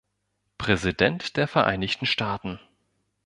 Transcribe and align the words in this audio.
Präsident 0.57 1.37
der 1.37 1.47
Vereinigten 1.47 2.07
Staaten. 2.07 2.59